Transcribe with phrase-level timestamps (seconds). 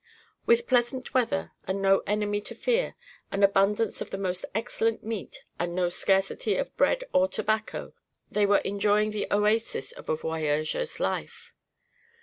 [0.47, 2.95] With pleasant weather and no enemy to fear,
[3.31, 7.93] and abundance of the most excellent meat, and no scarcity of bread or tobacco,
[8.31, 11.53] they were enjoying the oasis of a voyageur's life.